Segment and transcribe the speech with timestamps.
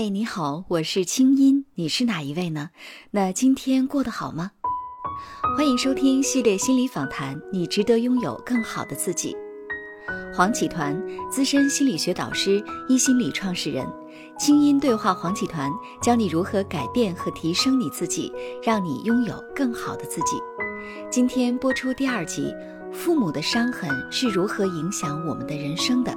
[0.00, 2.70] 嗨，你好，我是清音，你是哪一位呢？
[3.10, 4.52] 那今天过得好吗？
[5.56, 9.36] 欢迎收听系列心理访谈，你值得拥有更好的自己。
[10.32, 10.96] 黄启团，
[11.28, 13.84] 资深心理学导师，一心理创始人，
[14.38, 15.68] 清音对话黄启团，
[16.00, 20.40] 教你如何改变和提升你自己，让你拥有更好的自己。
[21.10, 22.54] 今天播出第二集，
[22.92, 26.16] 父母的伤痕是如何影响我们的人生的。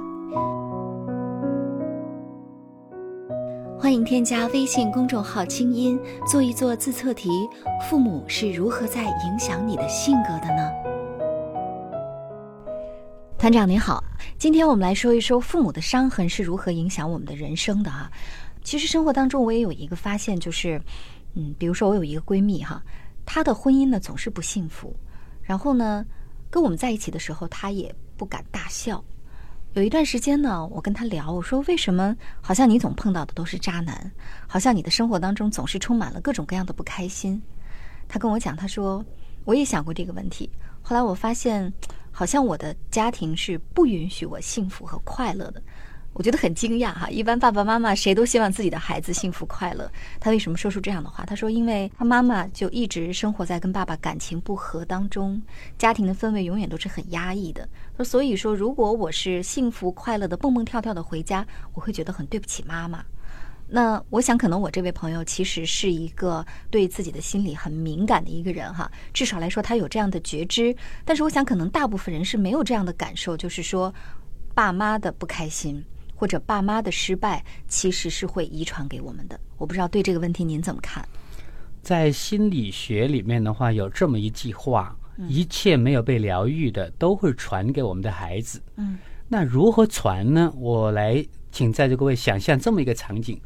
[3.82, 7.28] 欢迎添加微信公众号“清音”，做一做自测题：
[7.90, 10.70] 父母是如何在影响你的性格的呢？
[13.36, 14.00] 团长您好，
[14.38, 18.08] 今天我们来说一说父母的伤痕是如何影响我们的人生的哈。
[18.62, 20.80] 其实生活当中我也有一个发现，就是，
[21.34, 22.80] 嗯，比如说我有一个闺蜜哈，
[23.26, 24.94] 她的婚姻呢总是不幸福，
[25.42, 26.06] 然后呢
[26.48, 29.02] 跟我们在一起的时候，她也不敢大笑。
[29.74, 34.12] 有一段时间呢，我跟他聊，我说为什么好像你总碰到的都是渣男，
[34.46, 37.40] 好像你的生活当中总是充满了各种各样的不开心。
[38.06, 39.02] 他跟我讲，他说
[39.46, 40.50] 我也想过这个问题，
[40.82, 41.72] 后来我发现，
[42.10, 45.62] 好像我的家庭是不允许我幸福和快乐的。
[46.14, 49.90] 我觉得很惊讶哈，一般爸爸妈妈谁都希望自己的孩子幸福快乐。
[50.20, 51.24] 他为什么说出这样的话？
[51.24, 55.40] 他说，因为他妈妈就一直生活在跟爸爸感情不和当中，
[55.78, 57.66] 家庭的氛围永远都是很压抑的。
[57.96, 63.02] 说所以说，如果我是幸福快乐的蹦蹦跳跳的回家，我会觉得很对不起妈妈。
[63.66, 70.76] 那我想，可能我这位朋友其实是一个对自己的心理很敏感的一个人哈，至少来说他有这样的觉知。
[71.06, 73.94] 但是我想，可能大部分人是没有这样的感受，就是说
[74.52, 75.82] 爸妈的不开心。
[76.22, 81.04] 或者爸妈的失败其实是会遗传给我们的，我不知道对这个问题您怎么看？
[81.82, 88.62] 在心理学里面的话，有这么一句话：一切没有被疗愈的都会传给我们的孩子。
[88.76, 90.48] 嗯，那如何传呢？
[90.56, 93.36] 我来请在座各位想象这么一个场景，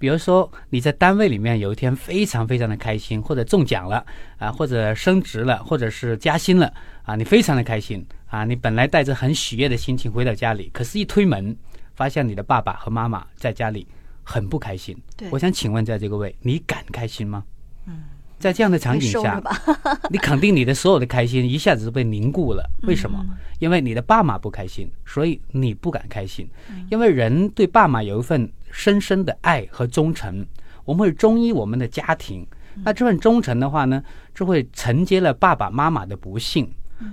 [0.00, 4.04] 比如说你在单位里面有一天非常非常的开心，或者中奖了
[4.38, 6.74] 啊，或者升职了，或者是加薪了
[7.04, 11.56] 啊，你非常的开心啊，你本来带着很喜悦的心情回到家里，可是一推门。
[11.94, 13.86] 发现你的爸爸和妈妈在家里
[14.22, 14.96] 很不开心。
[15.16, 17.44] 对，我想请问在这个位，你敢开心吗？
[17.86, 18.04] 嗯，
[18.38, 19.42] 在这样的场景下，
[20.10, 22.68] 你肯定你的所有的开心一下子都被凝固了。
[22.82, 23.24] 为什么？
[23.58, 26.48] 因为你的爸妈不开心，所以你不敢开心。
[26.90, 30.44] 因为人对爸妈有一份深深的爱和忠诚，
[30.84, 32.46] 我们会忠于我们的家庭。
[32.82, 34.02] 那这份忠诚的话呢，
[34.34, 36.68] 就会承接了爸爸妈妈的不幸。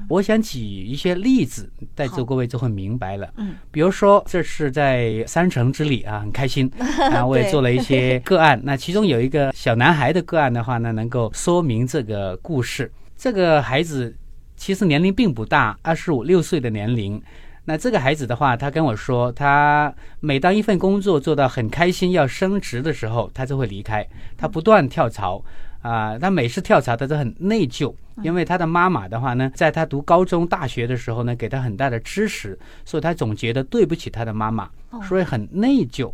[0.08, 3.30] 我想举一些例子，在座各位就会明白了。
[3.38, 6.72] 嗯，比如说，这是在三城之里啊，很开心
[7.14, 8.60] 啊，我也做了一些个案。
[8.64, 12.92] 那其中有一个小男孩的个案的话呢，能够说明这个故事。
[13.18, 14.16] 这个孩子
[14.56, 17.22] 其实年龄并不大，二十五六岁的年龄。
[17.66, 25.44] 那这个孩子的话，他跟我说，他每当一份工作做到很开心要升职的时候，他就会离开，他不断跳槽。
[25.82, 34.70] 啊，他每次跳槽，他都很内疚，因为他的妈妈的话呢，在他读高中、大学的时候呢，给他很大的支持，所以他总觉得对不起他的妈妈，
[35.08, 36.12] 所以很内疚。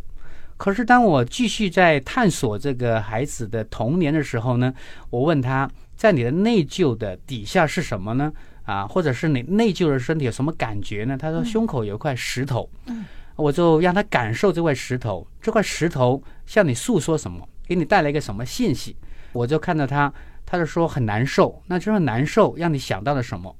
[0.56, 4.74] 可是当我继续在探索这个孩子的童年的时候呢，
[5.10, 8.32] 我问他在你的内疚的底下是什么呢？
[8.64, 11.16] 啊，或者是你内疚的身体有什么感觉呢？
[11.16, 12.68] 他说胸口有一块石头，
[13.36, 18.96] 我就让他感受这块石头，这块石头向你诉说什么，给你带来一个什么信息？
[19.32, 20.12] 我就看到他，
[20.46, 21.62] 他就说很难受。
[21.66, 23.54] 那这份难受让你想到了什么？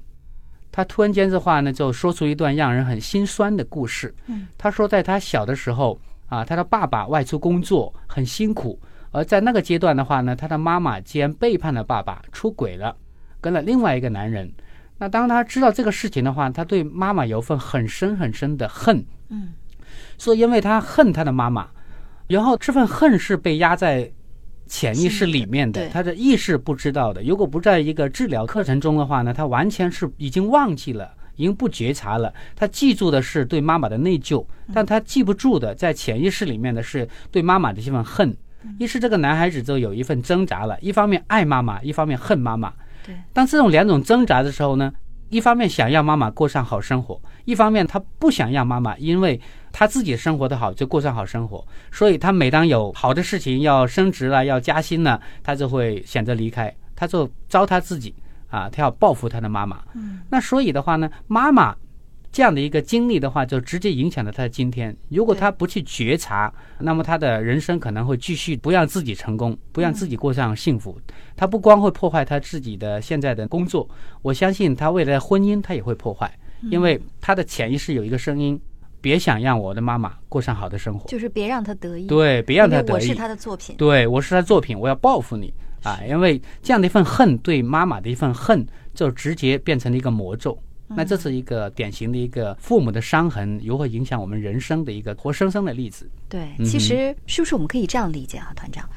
[0.71, 4.13] 他突然间的话呢，就说出一段让人很心酸的故事。
[4.27, 8.79] 嗯，他说在他小的时候啊，他的爸爸外出工作很辛苦，
[9.11, 12.95] 而在那个阶段的话呢，他的妈妈竟然背叛了爸爸，出轨了，
[13.41, 14.51] 跟了另外一个男人。
[14.99, 19.03] 那当他知道这个事情的话，他对妈妈有份很深很深的恨。
[19.29, 19.53] 嗯，
[20.17, 21.67] 所以因为他恨他的妈妈，
[22.27, 24.11] 然后这份恨是被压在。
[24.69, 27.21] 潜意识里面的，他的意识不知道的。
[27.23, 32.31] 如果不在一个治疗课程中的话呢，他完全是已经忘记了，已经不觉察了。
[32.55, 38.37] 他记住的是对妈妈的内疚，但他记不住的，在潜意识里面的是对妈妈的这份恨。
[38.77, 42.71] 于是这个男孩子就有一份挣扎了，一方面爱妈妈，一方面恨妈妈。
[43.05, 44.93] 对，当这种两种挣扎的时候呢？
[45.29, 49.39] 一方面想让妈妈过上好生活，一方面他不想让妈妈因为
[49.71, 58.13] 他自己生活的好就过上好生活，所以他每当有好的事情要升职了、要加薪了，他就会选择离开，他就糟蹋自己
[58.49, 59.79] 啊，他要报复他的妈妈。
[59.93, 61.75] 嗯，那所以的话呢，妈妈。
[62.31, 64.95] 这样的一个经历的话，就直接影响了他的今天。
[65.09, 70.99] 如果他不去觉察，那么他的人生可能会继续不让自己成功，不让自己过上幸福。
[71.35, 73.89] 他不光会破坏他自己的现在的工作，
[74.21, 76.31] 我相信他未来的婚姻他也会破坏，
[76.69, 78.59] 因为他的潜意识有一个声音：
[79.01, 82.05] 别想让我的妈妈过上好的生活，就是别让她得意。
[82.05, 82.95] 对，别让她得意。
[82.95, 85.51] 我是她的作品，对我是她作品，我要报复你
[85.83, 85.99] 啊！
[86.07, 90.57] 因为这样的一份恨，对妈妈的一份恨，就直接变成了一个魔咒。
[90.89, 96.09] 那这是一个典型的一个父母的伤痕如何影响我们人生的一个活生生的例子。
[96.27, 98.87] 对，其实是不是我们可以这样理解啊，团长？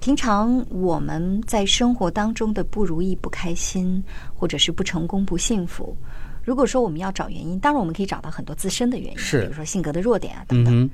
[0.00, 4.02] 平常我们在生活当中的不如意、不开心，
[4.34, 5.96] 或者是不成功、不幸福，
[6.42, 10.90] 如果说我们要找原因，当然我们可以找到很多自身的原因，是，比如说性格的弱点啊等等。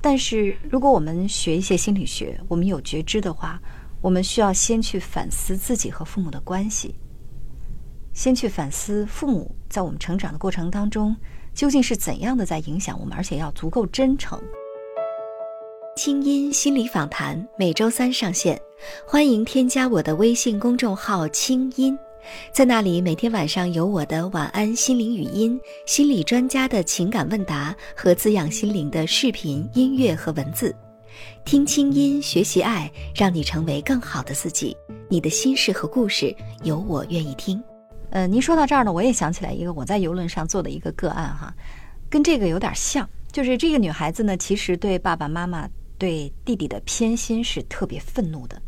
[0.00, 3.60] 但是如果我们学一些心理学，我们有觉知的话，
[4.00, 6.92] 我们需要先去反思自己和父母的关系，
[8.20, 11.16] 先去反思父母在我们成长的过程当中
[11.54, 14.38] 究竟是怎样的在影响我们，而且要足够真诚。
[15.96, 18.60] 清音心理访谈每周三上线，
[19.06, 21.98] 欢迎添加我的微信公众号“清音”，
[22.52, 30.76] 在那里每天晚上有我的晚安心灵语音、心理专家的情感问答和滋养心灵的视频、音乐和文字。
[31.46, 34.76] 听清音，学习爱，让你成为更好的自己。
[35.08, 37.58] 你的心事和故事，有我愿意听。
[38.10, 41.54] 呃，您说到这儿呢，我也想起来一个我在游轮上做的一个个案哈，
[42.08, 45.68] 跟这个有点像，就是这个女孩子呢，其实对爸爸妈妈。
[46.00, 48.58] 对弟弟的偏心是特别愤怒的，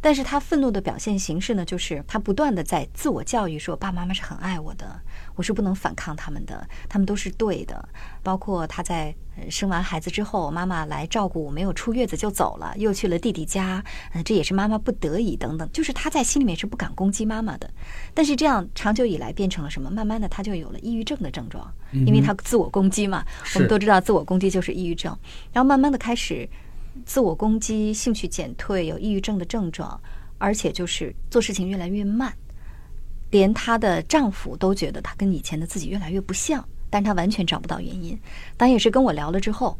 [0.00, 5.00] 但是他愤怒的表现形式呢，就是他不断的在自我教育说，爸爸妈妈是很爱我的，
[5.34, 7.88] 我是不能反抗他们的，他们都是对的。
[8.22, 9.14] 包括他在
[9.50, 15.68] 生完孩子之后，妈妈来照顾我，没有出月子就走了，又去了弟弟家，呃，这也是妈妈不得已等等。
[15.72, 17.70] 就是他在心里面是不敢攻击妈妈的，
[18.14, 19.90] 但是这样长久以来变成了什么？
[19.90, 23.24] 慢慢的他就有了抑郁症的症状，因为他自我攻击嘛。
[23.54, 25.16] 我们都知道自我攻击就是抑郁症，
[25.52, 26.48] 然后慢慢的开始。
[27.06, 30.00] 自我攻击、兴趣减退、有抑郁症的症状，
[30.38, 32.32] 而且就是做事情越来越慢，
[33.30, 38.18] 连她的丈夫都觉得她跟以前的自己越来越不像，但她完全找不到原因。
[38.56, 39.78] 当也是跟我聊了之后，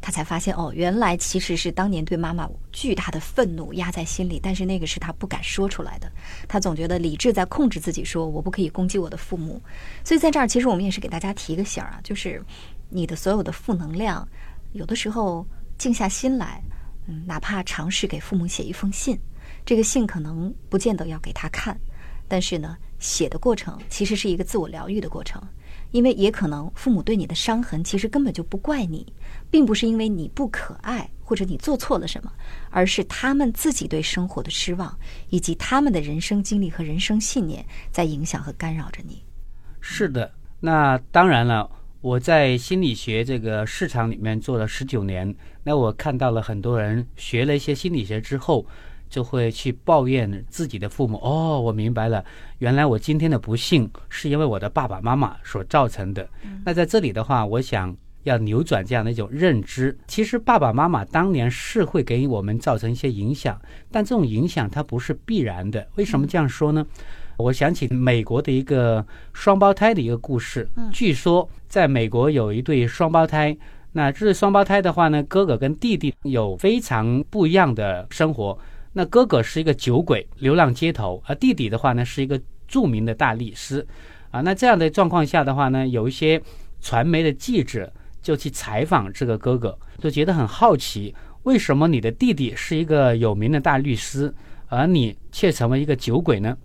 [0.00, 6.10] 她才发现哦，原来其实是当年对妈妈巨大的愤怒压在心里，但是那个是她不敢说出来的。
[6.48, 9.60] 她总觉得理智在控制自己，说我不可以攻击我的父母。
[10.02, 12.42] 所以在这儿，其实我们也是给大家提个醒啊，就是
[12.88, 14.26] 你的所有的负能量，
[14.72, 15.46] 有的时候。
[15.78, 16.62] 静下心来，
[17.06, 19.18] 嗯，哪怕尝试给父母写一封信，
[19.64, 21.78] 这个信可能不见得要给他看，
[22.26, 25.42] 但是呢，写的过程其实是一个自我疗愈的过程，
[25.90, 29.12] 因为也可能父母对你的伤痕其实根本就不怪你，
[29.50, 32.32] 并不是因为你不可爱或者你做错了什么，
[32.70, 34.98] 而是他们自己对生活的失望，
[35.28, 39.22] 以及他们的人生经历和人生信念在影响和干扰着你。
[39.80, 41.70] 是的，那当然了。
[42.06, 48.64] 我在心理学这个市场里面做了十九年，那我看到了很多人学了一些心理学之后，
[49.10, 51.18] 就会去抱怨自己的父母。
[51.20, 52.24] 哦，我明白了，
[52.58, 56.28] 原来我今天的不幸是因为我的爸爸妈妈所造成的。
[56.64, 57.92] 那在这里的话，我想
[58.22, 59.98] 要扭转这样的一种认知。
[60.06, 63.60] 其实爸爸妈妈当年是会给我们造成一些影响，
[63.90, 65.84] 但这种影响它不是必然的。
[65.96, 66.86] 为什么这样说呢？
[67.36, 69.04] 我想起美国的一个
[69.34, 70.66] 双胞胎的一个故事。
[70.90, 73.56] 据说在美国有一对双胞胎，
[73.92, 78.58] 那这对双胞胎的话呢，哥哥跟弟弟有非常不一样的生活。
[78.92, 83.86] 那哥哥是一个酒鬼，流浪街头；而弟弟的话呢，是一个著名的大律师。
[84.30, 86.40] 啊，那这样的状况下的话呢，有一些
[86.80, 87.92] 传媒的记者
[88.22, 91.14] 就去采访这个哥哥，就觉得很好奇，
[91.44, 94.34] 为什么你的弟弟是一个有名的大律师，
[94.68, 96.56] 而你却成为一个酒鬼呢？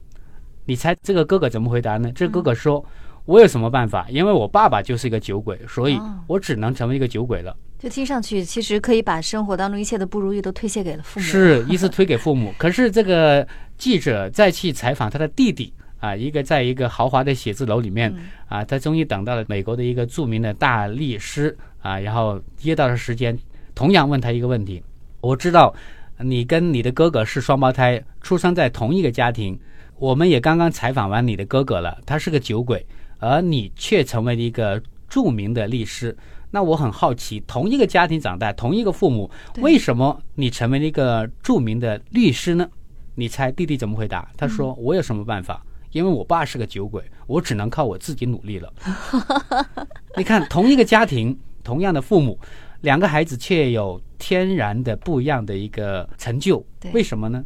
[0.66, 2.12] 你猜这个哥哥怎么回答呢？
[2.14, 2.84] 这哥哥说
[3.26, 4.08] ：“我有什么办法？
[4.10, 11.26] 因为我爸爸就是一个酒鬼，所以我只能成为一个酒鬼了。”就听上去，其实可以把生活当中一切的不如意都推卸给了父母。
[11.26, 12.54] 是，一直推给父母。
[12.60, 13.48] 可是这个
[13.78, 18.14] 记者再去采访他的弟弟啊，一个在一个豪华的写字楼里面
[18.48, 23.36] 啊，他终于等到了美国的一个著名的大律师啊，然后约到了时间，
[23.74, 24.84] 同样问他一个问题
[25.20, 25.74] ：“我知道
[26.20, 29.60] 你跟你的哥哥是双胞胎，出生在同一个家庭。”
[29.98, 32.84] 我们也刚刚采访完你的哥哥了，他是个酒鬼，
[33.22, 36.18] 而你却成为了一个著名的律师。
[36.50, 42.70] 那我很好奇，同一个家庭长大，同一个父母，为什么你成为了一个著名的律师呢？
[43.16, 44.30] 你猜弟弟怎么回答？
[44.36, 45.66] 他说：“我有什么办法？
[45.92, 48.74] 因为我爸是个酒鬼，我只能靠我自己努力了。
[50.18, 52.38] ”你看，同一个家庭，同样的父母，
[52.82, 57.44] 两个孩子却有天然的不一样的一个成就，为什么呢？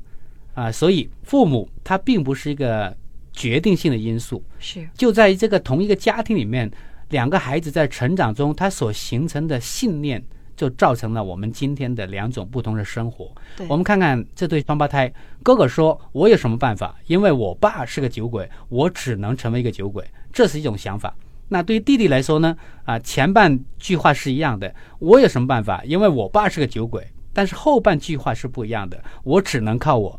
[0.53, 2.95] 啊，所以父母他并不是一个
[3.35, 6.71] 决定性的因素，是就在于这个同一个家庭里面，
[7.09, 10.23] 两个孩子在成长中，他所形成的信念，
[10.55, 13.29] 就造成了我们今天的两种不同的生活。
[13.67, 15.11] 我们看看这对双胞胎，
[15.43, 16.95] 哥哥说：“我有什么办法？
[17.07, 21.13] 因为我爸是个酒鬼，我只能成为一个酒鬼。”这是一种想法。
[21.49, 22.55] 那对于弟弟来说呢？
[22.85, 25.83] 啊，前半句话是一样的，我有什么办法？
[25.83, 27.05] 因为我爸是个酒鬼。
[27.33, 30.17] 但是后半句话是不一样的，我只能靠我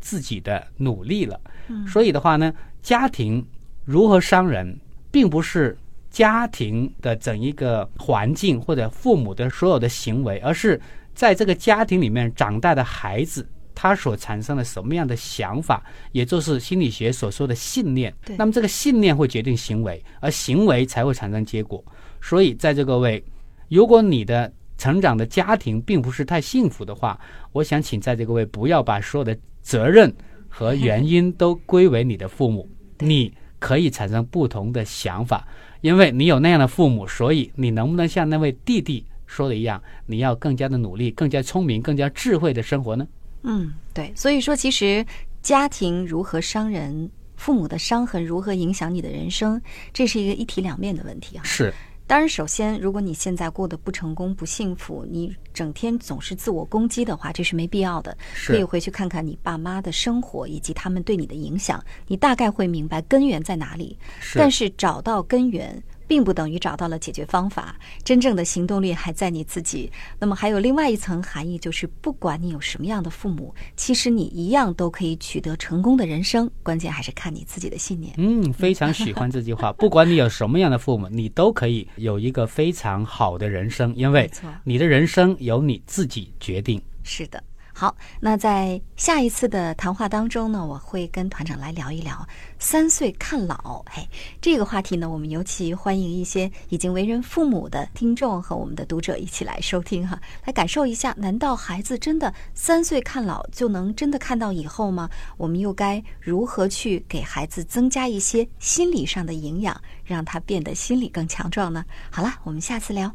[0.00, 1.40] 自己的努力了。
[1.86, 2.52] 所以的话呢，
[2.82, 3.46] 家庭
[3.84, 4.78] 如何伤人，
[5.10, 5.76] 并不是
[6.10, 10.80] 家庭的整一个环境或者父母的所有的行为，而是
[11.14, 13.48] 在这个家庭里面长大的孩子。
[13.72, 18.14] 他所产生的什么样的想法，也就是心理学所说的信念。
[18.36, 21.82] 那么这个信念会决定行为，而行为才会产生结果。
[22.20, 23.24] 所以在这各位，
[23.70, 27.18] 如果你的成长的家庭并不是太幸福的话，
[27.52, 30.12] 我想请在这各位不要把所有的责任
[30.48, 32.68] 和原因都归为你的父母。
[33.00, 35.46] 你可以产生不同的想法，
[35.80, 43.06] 因为你有那样的父母，所以你能不能像那位弟弟说的一样，你要更加的努力、更加聪明、更加智慧的生活呢？
[43.42, 45.04] 嗯，对，所以说其实
[45.40, 49.60] 家庭如何伤人，父母的伤痕如何影响你的人生，
[49.94, 51.42] 这是一个一体两面的问题啊。
[51.42, 51.72] 是，
[52.10, 58.18] 当然，首先，如果你现在过得不成功、不幸福，你整天总是自我攻击的话，这是没必要的。
[58.48, 63.96] 可以回去看看你爸妈的生活以及他们对你的影响，你大概会明白根源在哪里。
[64.34, 65.80] 但是找到根源。
[66.10, 69.88] 并不等于找到了解决方法，真正的行动力还在你自己。
[70.18, 76.50] 那么还有另外一层含义，就是不管你有什么样的父母，其实你一样都可以取得成功的人生。
[76.64, 78.12] 关键还是看你自己的信念。
[78.18, 79.72] 嗯，非常喜欢这句话。
[79.74, 84.28] 不管你有什么样的父母，你都可以有一个非常好的人生，因为
[84.64, 86.82] 你的人生由你自己决定。
[87.04, 87.40] 是的。
[87.72, 92.26] 好，那在下一次的谈话当中呢，我会跟团长来聊一聊
[92.58, 93.82] 三岁看老。
[93.90, 94.06] 嘿，
[94.40, 105.08] 这个话题呢，我们尤其欢迎一些已经为人父母的听众和我们的读者一起来收听哈，来感受一下，难道孩子真的三岁看老就能真的看到以后吗？
[105.36, 111.84] 我们又该如何去给孩子增加一些心理上的营养，让他变得心理更强壮呢？
[112.10, 113.14] 好了，我们下次聊。